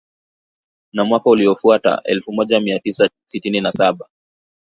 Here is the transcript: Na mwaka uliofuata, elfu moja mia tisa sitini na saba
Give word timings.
Na 0.93 1.05
mwaka 1.05 1.29
uliofuata, 1.29 2.01
elfu 2.03 2.33
moja 2.33 2.59
mia 2.59 2.79
tisa 2.79 3.09
sitini 3.27 3.61
na 3.61 3.71
saba 3.71 4.07